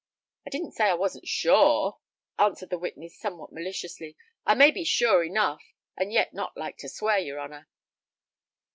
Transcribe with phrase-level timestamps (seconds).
[0.47, 1.99] "I didn't say I wasn't sure,"
[2.39, 4.17] answered the witness, somewhat maliciously.
[4.47, 5.61] "I may be sure enough,
[5.95, 7.67] and yet not like to swear, your honour."